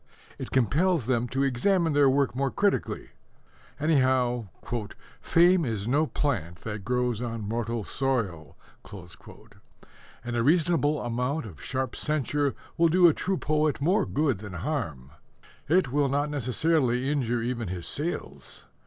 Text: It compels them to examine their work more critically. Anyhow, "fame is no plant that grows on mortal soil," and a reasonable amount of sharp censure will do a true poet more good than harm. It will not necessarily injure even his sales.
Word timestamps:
It 0.39 0.49
compels 0.49 1.05
them 1.05 1.27
to 1.27 1.43
examine 1.43 1.93
their 1.93 2.09
work 2.09 2.35
more 2.35 2.49
critically. 2.49 3.11
Anyhow, 3.79 4.47
"fame 5.21 5.63
is 5.63 5.87
no 5.87 6.07
plant 6.07 6.61
that 6.61 6.83
grows 6.83 7.21
on 7.21 7.47
mortal 7.47 7.83
soil," 7.83 8.57
and 10.23 10.35
a 10.35 10.41
reasonable 10.41 11.03
amount 11.03 11.45
of 11.45 11.61
sharp 11.61 11.95
censure 11.95 12.55
will 12.79 12.89
do 12.89 13.07
a 13.07 13.13
true 13.13 13.37
poet 13.37 13.79
more 13.79 14.07
good 14.07 14.39
than 14.39 14.53
harm. 14.53 15.11
It 15.69 15.91
will 15.91 16.09
not 16.09 16.31
necessarily 16.31 17.07
injure 17.11 17.43
even 17.43 17.67
his 17.67 17.85
sales. 17.85 18.65